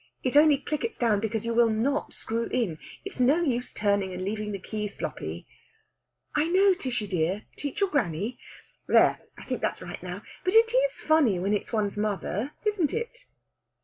It 0.23 0.35
only 0.35 0.57
clickets 0.57 0.97
down 0.97 1.19
because 1.19 1.45
you 1.45 1.53
will 1.53 1.69
not 1.69 2.11
screw 2.11 2.45
in; 2.47 2.79
it's 3.05 3.19
no 3.19 3.43
use 3.43 3.71
turning 3.71 4.11
and 4.13 4.25
leaving 4.25 4.51
the 4.51 4.57
key 4.57 4.87
sloppy...." 4.87 5.45
"I 6.33 6.47
know, 6.47 6.73
Tishy 6.73 7.05
dear 7.05 7.45
teach 7.55 7.81
your 7.81 7.89
granny! 7.91 8.39
There, 8.87 9.19
I 9.37 9.45
think 9.45 9.61
that's 9.61 9.79
right 9.83 10.01
now. 10.01 10.23
But 10.43 10.55
it 10.55 10.73
is 10.73 10.93
funny 10.93 11.37
when 11.37 11.53
it's 11.53 11.71
one's 11.71 11.97
mother, 11.97 12.53
isn't 12.65 12.95
it?" 12.95 13.27